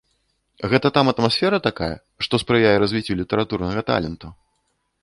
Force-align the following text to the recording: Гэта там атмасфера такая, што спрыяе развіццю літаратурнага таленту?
Гэта 0.71 0.87
там 0.95 1.11
атмасфера 1.13 1.59
такая, 1.67 1.91
што 2.27 2.33
спрыяе 2.45 2.75
развіццю 2.87 3.21
літаратурнага 3.21 3.89
таленту? 3.93 4.27